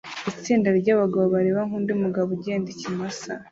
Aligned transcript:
Itsinda 0.31 0.69
ryabagabo 0.79 1.23
bareba 1.33 1.61
nkundi 1.67 1.91
mugabo 2.03 2.29
ugenda 2.37 2.67
ikimasa 2.75 3.31